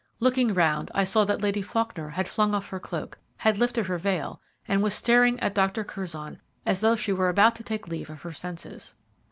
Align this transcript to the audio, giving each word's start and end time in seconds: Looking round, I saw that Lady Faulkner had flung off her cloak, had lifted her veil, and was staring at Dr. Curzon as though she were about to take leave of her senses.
Looking 0.19 0.51
round, 0.55 0.89
I 0.95 1.03
saw 1.03 1.25
that 1.25 1.43
Lady 1.43 1.61
Faulkner 1.61 2.09
had 2.09 2.27
flung 2.27 2.55
off 2.55 2.69
her 2.69 2.79
cloak, 2.79 3.19
had 3.37 3.59
lifted 3.59 3.85
her 3.85 3.99
veil, 3.99 4.41
and 4.67 4.81
was 4.81 4.95
staring 4.95 5.39
at 5.41 5.53
Dr. 5.53 5.83
Curzon 5.83 6.41
as 6.65 6.81
though 6.81 6.95
she 6.95 7.13
were 7.13 7.29
about 7.29 7.53
to 7.57 7.63
take 7.63 7.87
leave 7.87 8.09
of 8.09 8.23
her 8.23 8.33
senses. 8.33 8.95